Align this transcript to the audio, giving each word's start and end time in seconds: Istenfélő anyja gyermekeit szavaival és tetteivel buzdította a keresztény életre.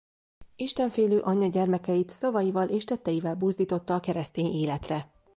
Istenfélő 0.55 1.19
anyja 1.19 1.47
gyermekeit 1.49 2.09
szavaival 2.09 2.67
és 2.67 2.83
tetteivel 2.83 3.35
buzdította 3.35 3.95
a 3.95 3.99
keresztény 3.99 4.53
életre. 4.53 5.11